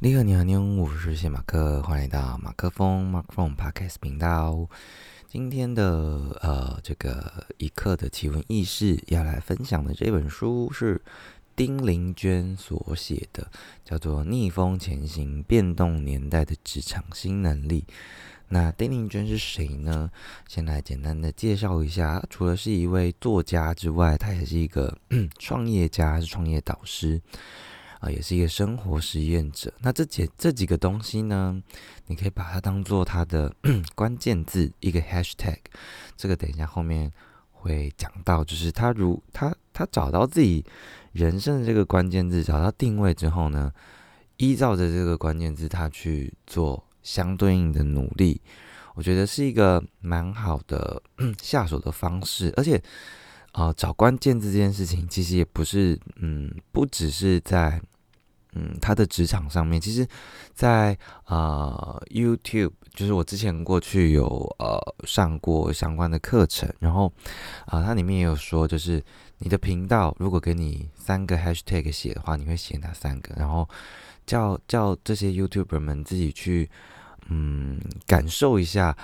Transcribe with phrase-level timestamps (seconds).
[0.00, 4.68] 你好，你好，你好，我是谢马克，欢迎来到马克风 Mark Phone Podcast 频道。
[5.26, 11.02] 今天的呃，这个一刻的奇闻异事要来分享的这本书是
[11.56, 13.50] 丁玲娟所写的，
[13.84, 17.84] 叫做《逆风前行：变动年代的职场新能力》。
[18.50, 20.08] 那丁玲娟是谁呢？
[20.46, 24.96] 先来简单的介绍一下，除了是一位作家之外，她也是一个
[25.40, 27.20] 创业家，是创业导师。
[28.00, 29.72] 啊，也是一个生活实验者。
[29.80, 31.60] 那这几这几个东西呢，
[32.06, 33.52] 你可以把它当做它的
[33.94, 35.58] 关键字，一个 hashtag。
[36.16, 37.12] 这个等一下后面
[37.50, 40.64] 会讲到，就是他如他他找到自己
[41.12, 43.72] 人生的这个关键字，找到定位之后呢，
[44.36, 48.40] 依照着这个关键字，他去做相对应的努力。
[48.94, 51.02] 我觉得是一个蛮好的
[51.42, 52.80] 下手的方式，而且。
[53.52, 57.80] 啊，找关键字这件事情，其实也不是，嗯，不只是在，
[58.58, 60.04] 嗯，他的职场上面，其实，
[60.52, 64.26] 在啊，YouTube，就是我之前过去有
[64.58, 67.12] 呃上过相关的课程，然后
[67.66, 69.00] 啊，它里面也有说，就是
[69.38, 73.32] 你的频道如果给你三个 Hashtag 写的话，你会写哪三个？
[73.36, 73.68] 然后
[74.26, 76.68] 叫叫这些 YouTuber 们自己去，
[77.28, 78.96] 嗯，感受一下，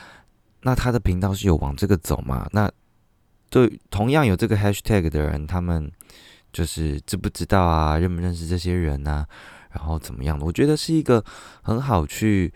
[0.62, 2.48] 那他的频道是有往这个走吗？
[2.52, 2.68] 那
[3.50, 5.88] 对，同样有这个 hashtag 的人，他们
[6.54, 9.26] 就是知不知道啊，认不认识这些人呢？
[9.72, 10.46] 然后怎么样的？
[10.46, 11.22] 我觉得是一个
[11.60, 12.54] 很好去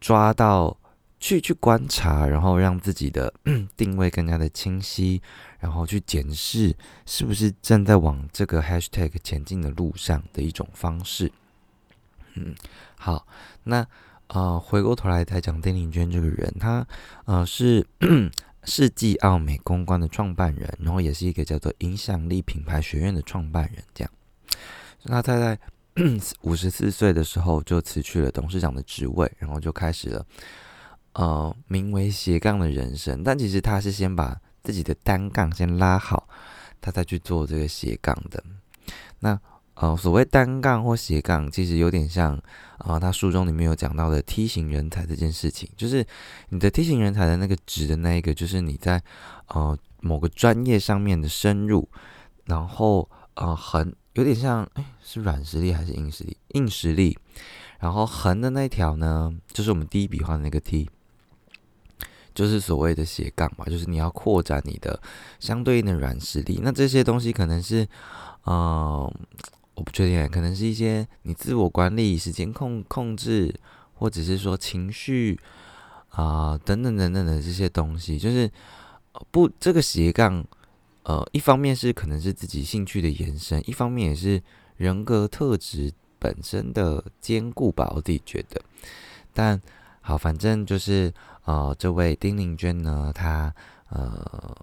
[0.00, 0.76] 抓到、
[1.20, 3.32] 去去观察，然后让自己的
[3.76, 5.22] 定位更加的清晰，
[5.60, 6.76] 然后去检视
[7.06, 11.30] 是不是正在往这个 hashtag 前进的路上的一种方式。
[12.34, 12.54] 嗯，
[12.98, 13.24] 好，
[13.62, 13.86] 那
[14.26, 16.84] 呃，回过头来再讲丁玲娟这个人，他
[17.26, 17.86] 呃是。
[18.66, 23.82] 世纪奥美公关的创办人，然后也是一个叫做影响力品牌学院的创办人。
[23.94, 24.12] 这样，
[25.04, 25.58] 那他在
[26.42, 30.26] 五十四岁的时候就辞去了董事长的职位，然后就开始了
[31.14, 33.22] 呃名为斜杠的人生。
[33.22, 36.28] 但其实他是先把自己的单杠先拉好，
[36.80, 38.42] 他再去做这个斜杠的。
[39.20, 39.40] 那
[39.76, 42.34] 呃，所谓单杠或斜杠，其实有点像
[42.78, 46.02] 啊，他书中里面有讲到的梯形人才这件事情，就是
[46.48, 49.02] 你的梯形人才的那个值的那一个，就是你在
[49.48, 51.86] 呃某个专业上面的深入，
[52.46, 56.38] 然后呃横有点像，哎，是软实力还是硬实力？
[56.54, 57.18] 硬实力，
[57.78, 60.88] 然后横的那条呢，就是我们第一笔画的那个梯，
[62.34, 64.98] 就是所谓的斜杠嘛，就是你要扩展你的
[65.38, 67.86] 相对应的软实力，那这些东西可能是，
[68.46, 69.12] 嗯。
[69.76, 73.54] 我不确定，可能是一些你自我管理、时间控控制，
[73.94, 75.38] 或者是说情绪
[76.08, 78.50] 啊等等等等的这些东西，就是
[79.30, 80.42] 不这个斜杠，
[81.02, 84.42] 呃，一方面是可能是自己兴趣的延伸，一方面也是
[84.78, 88.58] 人格特质本身的兼顾吧，我自己觉得。
[89.34, 89.60] 但
[90.00, 91.12] 好，反正就是
[91.44, 93.54] 呃，这位丁玲娟呢，她
[93.90, 94.56] 呃。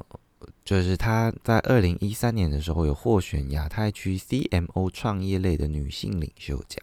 [0.63, 6.81] 就是她在二零一三年的时候有获选亚太区 CMO 创业类的女性领袖奖，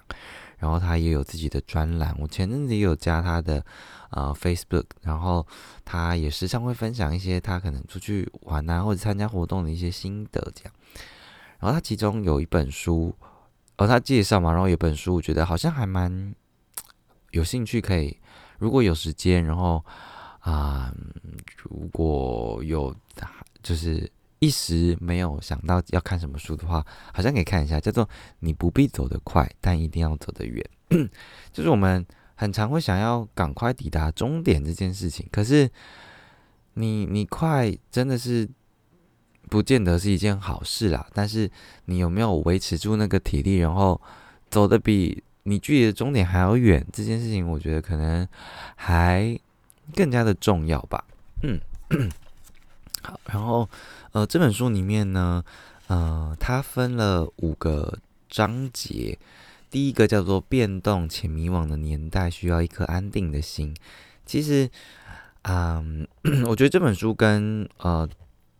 [0.59, 2.15] 然后她也有自己的专栏。
[2.19, 3.65] 我前阵子也有加她的
[4.11, 5.47] 呃 Facebook，然后
[5.85, 10.73] 她也时常会分享一些她可能出去玩啊或者参加活动的一些心得这样。
[11.59, 13.15] 然后她其中有一本书，
[13.79, 16.35] 哦，她介绍嘛，然后有本书我觉得好像还蛮
[17.31, 18.19] 有兴趣，可以
[18.59, 19.83] 如果有时间，然后
[20.41, 20.95] 啊
[21.63, 22.95] 如果有。
[23.63, 28.07] 就是一时没有想到要看什么书的话，好像可以看一下，叫做
[28.39, 30.65] 《你不必走得快，但一定要走得远》。
[31.53, 32.05] 就是我们
[32.35, 35.71] 很常会想要赶快抵达终点这件事情，可是
[36.75, 38.49] 你你快真的是
[39.49, 41.07] 不见得是一件好事啦。
[41.13, 41.51] 但是
[41.85, 44.01] 你有没有维持住那个体力，然后
[44.49, 48.27] 走的比你距离的终点还要远，这件事情我觉得可能
[48.75, 49.39] 还
[49.95, 51.05] 更加的重要吧。
[51.43, 51.61] 嗯。
[53.03, 53.69] 好，然后，
[54.13, 55.43] 呃，这本书里面呢，
[55.87, 59.19] 呃，它分了五个章节。
[59.71, 63.75] 第一个叫做“变动且迷惘的年代需要一颗安定的心”。
[64.27, 64.69] 其实，
[65.43, 66.07] 嗯，
[66.47, 68.07] 我觉得这本书跟呃，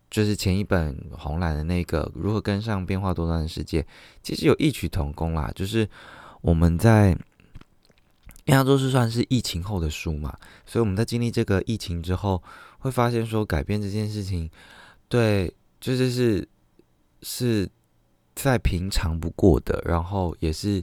[0.09, 3.83] 就是前一本红蓝的那个《如何跟上变化多端的世界》，
[4.23, 5.51] 其实有异曲同工啦。
[5.55, 5.89] 就是
[6.41, 7.15] 我们在，
[8.45, 12.43] 亚洲是算是疫情后的书嘛，所以我们在经历这个疫情之后。
[12.81, 14.51] 会发现说改变这件事情，
[15.09, 16.49] 对，就是是
[17.23, 17.69] 是
[18.35, 20.83] 再平常不过的，然后也是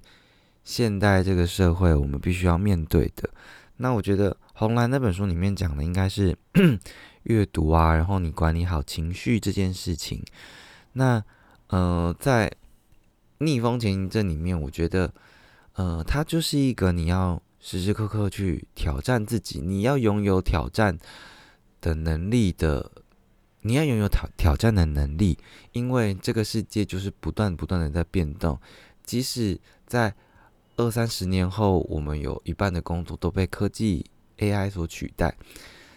[0.64, 3.30] 现代这个社会我们必须要面对的。
[3.78, 6.36] 那我觉得红蓝那本书里面讲的应该是
[7.24, 10.24] 阅读啊，然后你管理好情绪这件事情。
[10.94, 11.24] 那
[11.68, 12.52] 呃，在
[13.40, 15.14] 逆风前行这里面，我觉得
[15.74, 20.98] 呃，它就是一个你要时时刻刻去挑战自己，你要拥有挑战
[21.82, 22.92] 的能力的，
[23.62, 25.38] 你要拥有挑挑战的能力，
[25.72, 28.60] 因为这个世界就是不断不断的在变动，
[29.04, 30.14] 即使在
[30.76, 34.06] 二三十年后，我们有一半的工作都被科技
[34.38, 35.36] AI 所取代，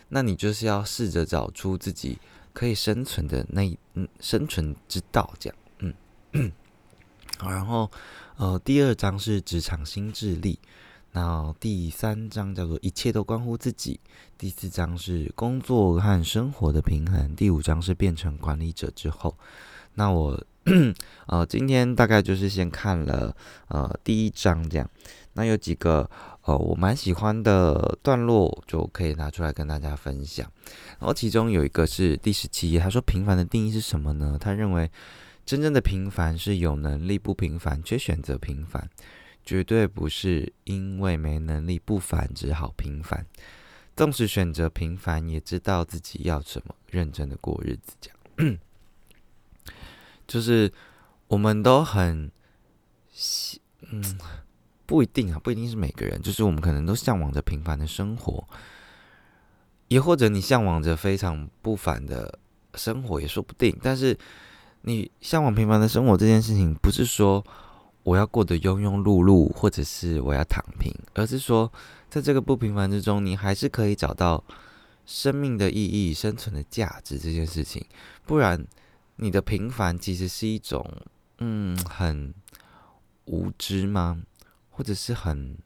[0.09, 2.19] 那你就是要试着找出自己
[2.53, 5.59] 可以生存的那嗯生存之道，这样。
[6.33, 6.53] 嗯，
[7.39, 7.91] 好，然后
[8.37, 10.59] 呃第二章是职场心智力，
[11.13, 14.01] 那第三章叫做一切都关乎自己，
[14.39, 19.37] 第四章是工作和生活的平衡，第五章是变成管理者之后，
[19.95, 20.45] 那我。
[21.27, 23.35] 呃，今天大概就是先看了
[23.69, 24.89] 呃第一章这样，
[25.33, 26.09] 那有几个
[26.43, 30.47] 呃我蛮喜欢的段落，就可以拿出来跟大家分享。
[30.99, 34.37] 然后其中有一个是第十七页，他说平凡的定义是什么呢？
[34.39, 34.89] 他认为
[35.47, 38.89] 真正的平凡是有能力不平凡却选择平凡，
[39.45, 43.27] 绝对不是因为没能力不凡只好平凡，
[43.97, 48.17] 纵使选择平凡，也知道自己要什么，认真的过日子这样。
[50.27, 50.73] 就是
[51.27, 52.31] 我们都很，
[53.91, 54.19] 嗯，
[54.87, 56.23] 不一定啊，不一定是每个人。
[56.23, 58.47] 就是我们可能都向往着平凡的生活，
[59.89, 62.39] 也或者你向往着非常不凡的
[62.75, 63.77] 生活，也说不定。
[63.83, 64.17] 但是
[64.83, 67.45] 你向往平凡的生活这件事情，不是说
[68.11, 71.73] 我要过得庸庸碌碌，或者是我要躺平，而是说
[72.09, 74.43] 在这个不平凡之中，你还是可以找到
[75.07, 77.87] 生命的意义、生存的价值这件事情，
[78.27, 78.67] 不然。
[79.23, 80.83] 你的平凡其实是一种，
[81.41, 82.33] 嗯，很
[83.27, 84.23] 无知吗？
[84.71, 85.59] 或者是很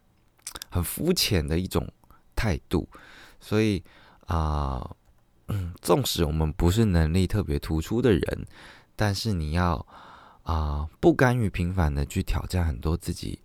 [0.70, 1.88] 很肤浅的一种
[2.34, 2.88] 态度。
[3.38, 3.80] 所以
[4.26, 4.90] 啊，
[5.80, 8.46] 纵使我们不是能力特别突出的人，
[8.96, 9.86] 但是你要
[10.44, 13.38] 啊，不甘于平凡的去挑战很多自己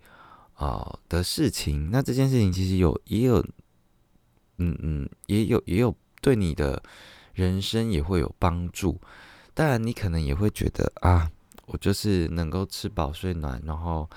[0.54, 1.90] 啊的事情。
[1.90, 3.44] 那这件事情其实有也有，
[4.58, 6.82] 嗯嗯，也有也有对你的
[7.32, 9.00] 人生也会有帮助。
[9.54, 11.30] 当然，你可能也会觉得啊，
[11.66, 14.08] 我就是能够吃饱睡暖，然后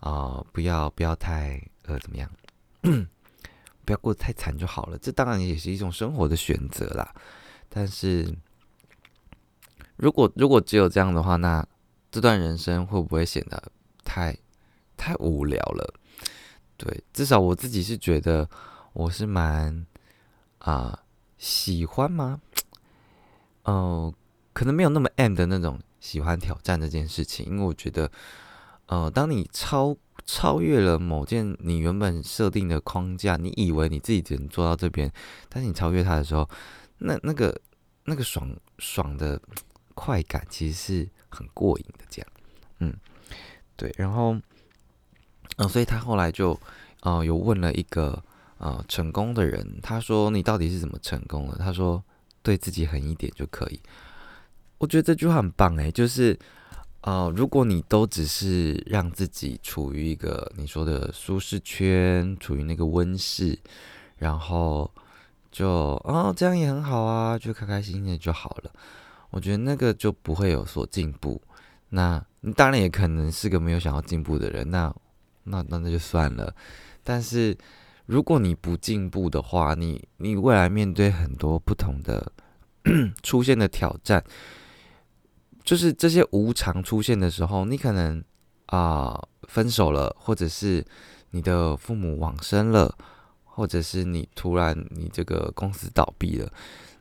[0.00, 2.30] 啊，不要不要太呃怎么样，
[3.84, 4.98] 不要过得太惨就好了。
[4.98, 7.14] 这当然也是一种生活的选择啦。
[7.70, 8.30] 但是，
[9.96, 11.66] 如果如果只有这样的话，那
[12.10, 13.62] 这段人生会不会显得
[14.04, 14.36] 太
[14.96, 15.94] 太无聊了？
[16.76, 18.48] 对，至少我自己是觉得
[18.92, 19.86] 我是蛮
[20.58, 21.02] 啊
[21.36, 22.40] 喜欢吗？
[23.64, 24.14] 哦。
[24.54, 28.10] 可能没有那么 M 的那种喜欢挑战这件事情，因为我觉得，
[28.86, 29.96] 呃，当你超
[30.26, 35.12] 超越了某件你原本设定的框架，你以为你自己只能做到这边，
[35.48, 36.50] 但是你超越它的时候，
[36.98, 37.56] 那那个
[38.02, 39.40] 那个爽爽的
[39.98, 42.28] 快感其实是很过瘾的，这样，
[42.78, 42.94] 嗯，
[43.74, 44.36] 对，然后，
[45.56, 46.56] 嗯，所以他后来就，
[47.00, 48.22] 呃，有问了一个
[48.58, 51.56] 呃成功的人，他说你到底是怎么成功的？
[51.58, 52.00] 他说
[52.44, 53.80] 对自己狠一点就可以。
[54.78, 56.38] 我觉得这句话很棒诶，就是，
[57.00, 63.58] 呃，如果你都只是让自己处于一个你说的舒适圈，处于那个温室，
[64.16, 64.88] 然后
[65.50, 65.68] 就
[66.04, 68.70] 哦这样也很好啊，就开开心心的就好了。
[69.30, 71.40] 我觉得那个就不会有所进步。
[71.90, 74.94] 那你当然也可能是个没有想要进步的人，那
[75.44, 76.54] 那那那就算了。
[77.02, 77.56] 但是
[78.06, 82.32] 如果你不进步的话，你你未来面对很多不同的
[83.22, 84.22] 出现的挑战。
[85.64, 88.24] 就是这些无常出现的时候，你可能
[88.66, 90.82] 啊分手了，或者是
[91.30, 92.96] 你的父母往生了，
[93.44, 96.50] 或者是你突然你这个公司倒闭了，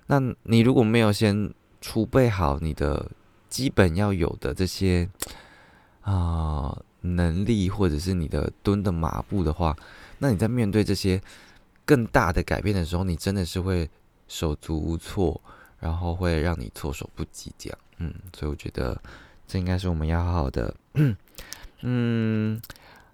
[0.07, 1.49] 那你如果没有先
[1.87, 3.09] 储备好你的
[3.47, 5.09] 基本要有的这些
[6.01, 9.73] 啊能力，或者是你的蹲的马步的话，
[10.17, 11.21] 那你在面对这些
[11.85, 13.89] 更大的改变的时候，你真的是会
[14.27, 15.39] 手足无措，
[15.79, 17.79] 然后会让你措手不及这样。
[17.99, 19.01] 嗯，所以我觉得
[19.47, 20.75] 这应该是我们要好好的，
[21.83, 22.61] 嗯，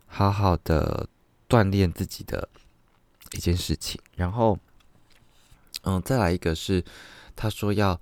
[0.08, 1.08] 好好的
[1.48, 2.50] 锻炼自己的
[3.34, 4.02] 一件事情。
[4.16, 4.58] 然后，
[5.84, 6.84] 嗯，再来一个是
[7.36, 8.02] 他说要，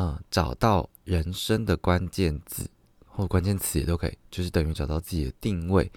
[0.00, 2.66] 嗯，找到人生的关键字
[3.06, 5.92] 或关键词也都可以，就是等于找到自己的定位，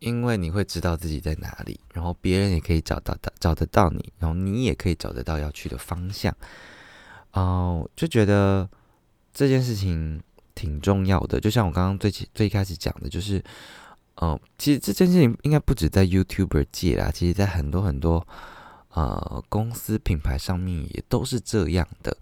[0.00, 6.34] 因为你会知道自己在哪里，然后别人也可以找到的找得到你，然后你也可以找得到要去的方向。
[7.32, 8.68] 哦，就觉得。
[9.38, 10.18] 这件事情
[10.54, 13.44] 挺重要的，就像我刚刚最起最开始讲的，就是，
[14.22, 18.26] 嗯，其实这件事情应该不止在 YouTuber 界啦，其实在很多很多
[18.94, 22.16] 呃公司品牌上面也都是这样的。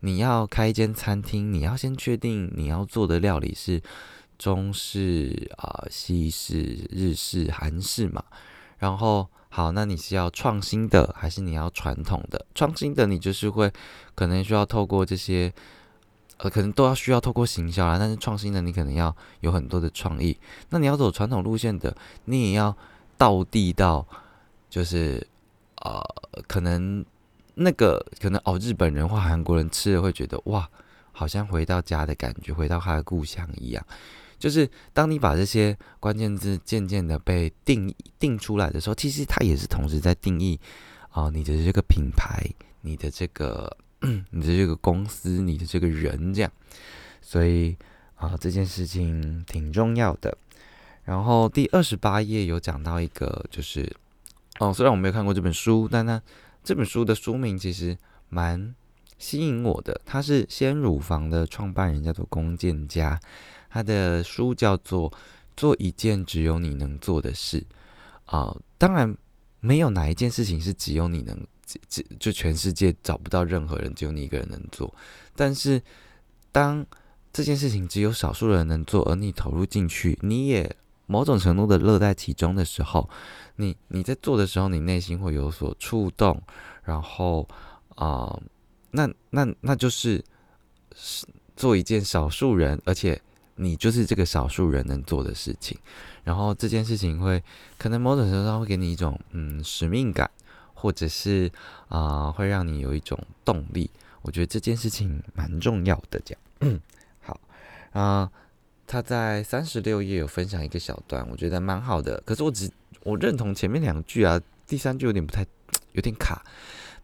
[0.00, 3.82] 你要开一间餐厅，你要先确定你要做的料理是
[4.38, 8.22] 中式啊、西式、日式、韩式嘛。
[8.78, 12.46] 然后好，那你是要创新的，还是你要传统的？
[12.54, 13.72] 创新的你就是会
[14.14, 15.52] 可能需要透过这些，
[16.36, 17.98] 呃，可能都要需要透过行销啦。
[17.98, 20.38] 但是创新的你可能要有很多的创意。
[20.70, 22.76] 那你要走传统路线的，你也要
[23.16, 24.06] 到地到，
[24.70, 25.26] 就是
[25.80, 26.00] 呃，
[26.46, 27.04] 可能
[27.58, 30.68] 那个可能哦，日本人或韩国人吃了会觉得哇，
[31.12, 33.84] 好像回到家的感觉，回到他的故乡一样。
[34.38, 40.58] 就是当你把这些关键字渐渐的被定定出来的时候，其实它也是同时在定义
[41.10, 42.48] 啊你的这个品牌、
[42.82, 43.76] 你的这个、
[44.30, 46.52] 你的这个公司、你的这个人这样。
[47.20, 47.76] 所以
[48.14, 50.38] 啊这件事情挺重要的。
[51.04, 53.92] 然后第二十八页有讲到一个，就是
[54.60, 56.22] 哦，虽然我没有看过这本书，但呢
[56.68, 57.96] 这本书的书名其实
[58.28, 58.74] 蛮
[59.16, 59.98] 吸引我的。
[60.04, 63.18] 他是鲜乳房的创办人，叫做龚建家。
[63.70, 65.10] 他的书叫做
[65.56, 67.58] 《做一件只有你能做的事》
[68.26, 69.16] 啊，当然
[69.60, 71.42] 没有哪一件事情是只有你能，
[71.88, 74.94] 只就全世界找不到任何人，只有你一个人能做。
[75.34, 75.80] 但是
[76.52, 76.84] 当
[77.32, 80.76] 这件事情只有少数人能做，而你投入进去，你也
[81.08, 83.10] 某种程度的乐在其中的时候，
[83.56, 86.40] 你你在做的时候，你内心会有所触动，
[86.84, 87.48] 然后
[87.96, 88.40] 啊，
[88.92, 90.24] 那那那就是
[90.94, 93.20] 是做一件少数人，而且。
[93.60, 95.76] 你就是这个少数人能做的事情，
[96.22, 97.42] 然后这件事情会
[97.76, 100.30] 可能某种程度上会给你一种嗯使命感，
[100.74, 101.50] 或者是
[101.88, 103.90] 啊会让你有一种动力。
[104.22, 106.22] 我觉得这件事情蛮重要的。
[106.24, 106.80] 这样，
[107.18, 107.40] 好
[107.90, 108.30] 啊，
[108.88, 112.20] 他在三十六页有分享一个小段，我觉得蛮好的。
[112.24, 112.68] 可是我只
[113.04, 115.46] 我认同前面两句啊，第三句有点不太
[115.92, 116.42] 有点卡。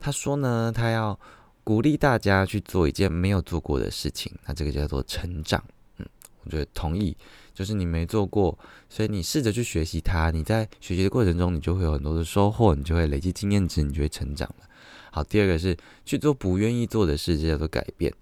[0.00, 1.18] 他说呢，他要
[1.62, 5.62] 鼓励大家去做一件没有做过的事情，那这个叫做成长。
[5.98, 6.06] 嗯
[6.42, 7.16] 我觉得同意，
[7.54, 8.58] 就是你没做过，
[8.90, 10.30] 所以你试着去学习它。
[10.30, 14.66] 你在学习的过程中，你就会有很多的收获，你就会累积经验值，你就会成长了。
[15.10, 15.74] 好，第二个是
[16.04, 18.12] 去做不愿意做的事，这叫做改变。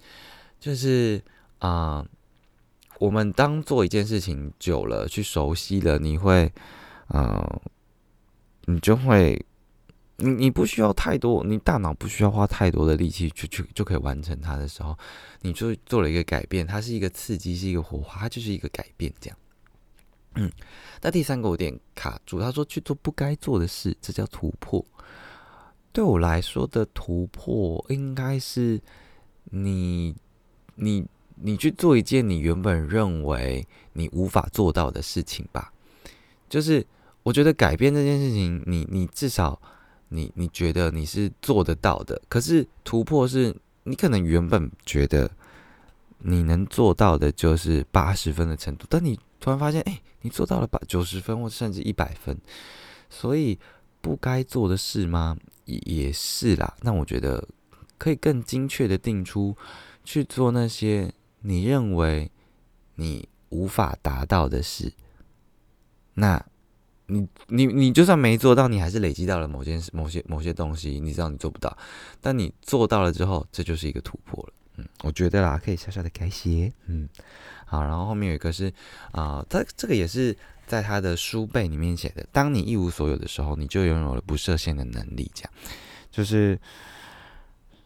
[0.61, 1.21] 就是
[1.59, 2.07] 啊，
[3.03, 6.53] 我们当做一件事情久了，去熟悉了，你会，
[7.09, 7.61] 嗯，
[8.67, 9.45] 你就会。
[10.19, 14.97] 你你不需要太多，你大脑不需要花太多的力气去去就可以完成它的时候，
[15.41, 19.37] 你就做了一个改变，它是一个刺激，是一个火花，它就是一个改变，这样。
[20.37, 20.53] 嗯，
[21.01, 24.85] 那第三个有点卡住，他说去做不该做的事，这叫突破。
[25.93, 28.81] 对我来说的突破，应该是
[29.47, 30.15] 你
[30.77, 31.05] 你
[31.43, 35.73] 你去做一件你原本认为你无法做到的事情吧。
[36.49, 36.87] 就是
[37.23, 39.61] 我觉得改变这件事情，你你至少。
[40.15, 45.31] 你你觉得你是做得到的，可是突破是你可能原本觉得
[46.19, 52.37] 你能做到的就是八十分的程度，但你突然发现，哎，你做到了八九十分或甚至一百分，
[53.09, 53.59] 所以
[54.03, 55.35] 不该做的事吗？
[55.65, 56.77] 也也是啦。
[56.83, 57.49] 那我觉得
[57.97, 59.57] 可以更精确的定出
[60.05, 61.11] 去做那些
[61.43, 62.31] 你认为
[62.95, 64.93] 你无法达到的事，
[66.15, 66.45] 那。
[67.07, 70.99] 你你你就算没做到，你还是累积到了某件事、某些某些东西。
[70.99, 71.77] 你知道你做不到，
[72.23, 74.53] 但你做到了之后，这就是一个突破了。
[74.77, 76.73] 嗯，我觉得啦，可以小小的改写。
[76.87, 77.07] 嗯，
[77.67, 78.73] 好，然后后面有一个是
[79.11, 80.35] 啊，他这个也是
[80.67, 82.27] 在他的书背里面写的。
[82.33, 85.31] 当你一无所有的时候，你就拥有了不设限的能力。
[85.35, 85.53] 这样，
[86.11, 86.59] 就是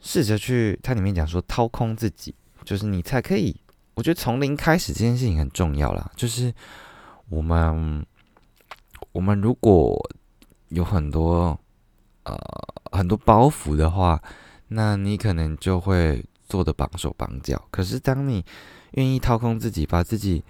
[0.00, 2.32] 试着去，它里面讲说掏空自己，
[2.66, 3.56] 就是你才可以。
[3.94, 6.52] 我觉得从零开始这件事情很重要啦，就是
[7.30, 8.04] 我们。
[9.12, 9.99] 我们如果
[10.68, 11.58] 有很多
[12.25, 12.37] 呃
[12.92, 14.23] 很多包袱的话，
[14.68, 17.62] 那你可能就会做的绑手绑脚。
[17.70, 18.44] 可是当你
[18.92, 20.44] 愿意掏空自己，把自己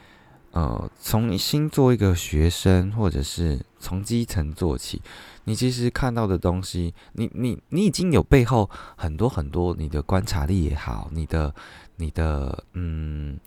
[0.50, 5.00] 呃从新做一个学生，或者是从基层做起，
[5.44, 11.54] 你其实看到的东西，你你你已经有背后很多很多你的观察力也好，你的
[11.96, 13.38] 你的嗯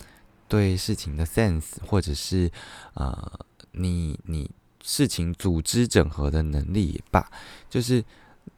[0.47, 2.49] 对事情的 sense，或者是
[2.93, 3.39] 呃
[3.71, 4.49] 你你。
[4.81, 7.29] 事情组织整合的能力也罢，
[7.69, 8.03] 就是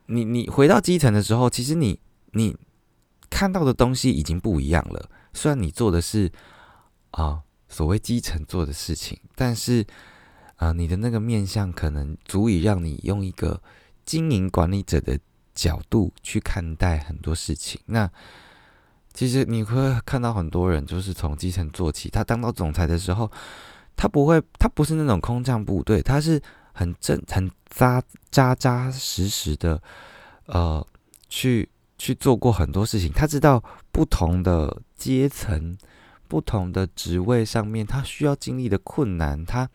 [0.05, 1.99] 你你回到基层的时候，其实你
[2.33, 2.55] 你
[3.27, 5.09] 看到的东西已经不一样了。
[5.33, 6.31] 虽然你做的是
[7.09, 9.83] 啊所谓基层做的事情，但是
[10.61, 13.59] 啊你的那个面相可能足以让你用一个
[14.05, 15.19] 经营管理者的
[15.55, 17.81] 角度去看待很多事情。
[17.87, 18.07] 那
[19.11, 19.73] 其实你会
[20.05, 23.29] 看到很多人就是从基层做起，他当到总裁的时候。
[23.93, 26.41] 他不会，他不是那种空降部队，他是
[26.71, 28.01] 很正、很扎
[28.31, 29.79] 扎扎实实的，
[30.45, 30.83] 呃，
[31.29, 33.11] 去去做过很多事情。
[33.11, 35.77] 他知道不同的阶层、
[36.27, 39.69] 不同的职位上面，他需要经历的困难，他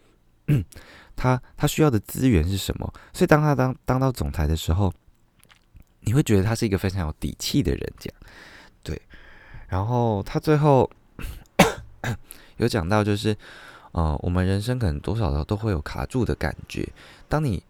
[1.17, 2.93] 他他需要的资源是什么？
[3.13, 4.93] 所以当他当当到总裁的时候，
[6.01, 8.21] 你会觉得他是一个非常有底气的人，这样
[8.83, 9.01] 对。
[9.69, 10.89] 然后他最后
[12.59, 13.37] 有讲到，就是
[13.93, 16.89] 呃，我们人生可能多少的都会有卡住的感觉。
[17.29, 17.63] 当你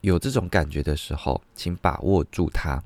[0.00, 2.82] 有这种感觉的时候，请把握住它，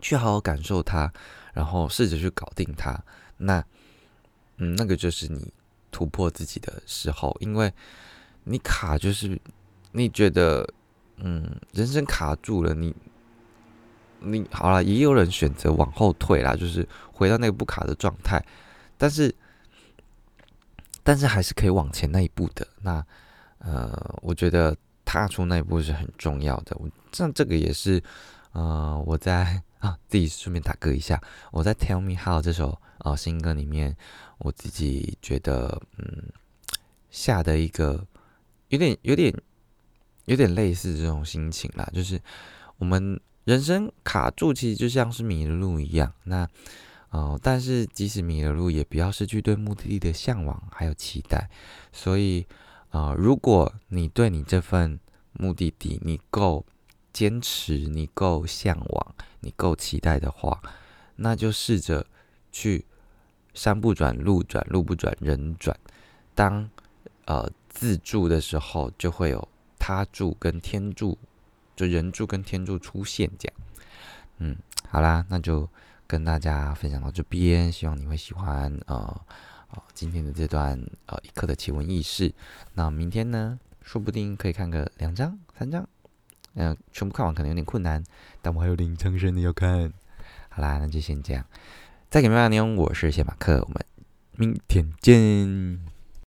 [0.00, 1.12] 去好好感受它，
[1.52, 2.98] 然后试着去搞定它。
[3.36, 3.62] 那
[4.56, 5.52] 嗯，那个就是你
[5.90, 7.72] 突破自己的时候，因为
[8.44, 9.40] 你卡就是
[9.92, 10.68] 你觉得
[11.16, 12.94] 嗯，人生卡住了，你
[14.20, 18.44] 你好了，也有人选择往后退啦，就是回到那个不卡的状态，
[18.96, 19.34] 但是
[21.02, 22.66] 但是还是可以往前那一步的。
[22.80, 23.04] 那
[23.58, 26.76] 呃，我觉得踏出那一步是很重要的。
[26.78, 28.02] 我像这个也是
[28.52, 31.20] 呃，我在啊自己顺便打歌一下，
[31.50, 32.78] 我在《Tell Me How》这首。
[32.98, 33.96] 啊，新歌里面，
[34.38, 36.22] 我自己觉得，嗯，
[37.10, 38.06] 下的一个
[38.72, 39.30] 有点、有点、
[40.24, 42.18] 有点类似这种心情啦，就是
[42.78, 46.10] 我们人生卡住，其实就像是迷了路一样。
[46.24, 46.48] 那，
[47.10, 51.50] 哦，但是即使迷了路，也不要失去对目的地的向往还有期待。
[51.92, 52.46] 所以，
[52.88, 54.98] 啊，如果你对你这份
[55.34, 56.64] 目的地你够
[57.12, 60.62] 坚持，你够向往，你够期待的话，
[61.16, 62.06] 那就试着
[62.50, 62.86] 去。
[63.54, 65.78] 山不转路转，路不转人转。
[66.34, 66.70] 当
[67.26, 67.52] 呃
[67.82, 71.18] 自助的时候，就会有他助跟天助，
[71.74, 73.28] 就人住跟天住出现。
[73.36, 73.56] 这样，
[74.38, 74.56] 嗯，
[74.88, 75.68] 好啦，那就
[76.06, 79.20] 跟大家分享到这边，希望你会喜欢呃
[79.72, 82.32] 呃今天的这段呃一刻的奇闻异事。
[82.74, 85.84] 那明天呢，说不定可以看个两张、三张，
[86.54, 88.00] 嗯，全部看完可能有点困难，
[88.40, 89.92] 但我还有林长生的要看。
[90.50, 91.44] 好啦，那就先这样。
[92.08, 93.84] 再给大家内容，我是谢马克，我们
[94.36, 96.01] 明天见。